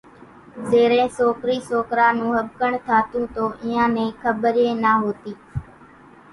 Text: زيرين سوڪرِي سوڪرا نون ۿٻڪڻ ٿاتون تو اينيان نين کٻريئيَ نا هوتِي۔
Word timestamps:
زيرين 0.69 1.09
سوڪرِي 1.17 1.57
سوڪرا 1.69 2.07
نون 2.19 2.33
ۿٻڪڻ 2.39 2.71
ٿاتون 2.87 3.23
تو 3.35 3.43
اينيان 3.61 3.89
نين 3.95 4.09
کٻريئيَ 4.21 4.73
نا 4.83 4.91
هوتِي۔ 5.03 5.31